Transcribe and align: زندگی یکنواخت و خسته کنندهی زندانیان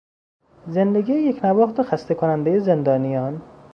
زندگی 0.67 1.13
یکنواخت 1.13 1.79
و 1.79 1.83
خسته 1.83 2.13
کنندهی 2.15 2.59
زندانیان 2.59 3.41